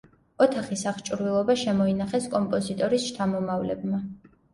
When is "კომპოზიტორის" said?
2.31-3.05